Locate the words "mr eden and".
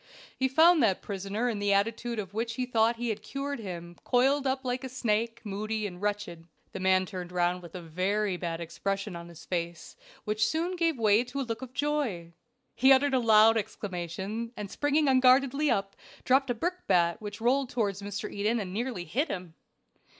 17.97-18.73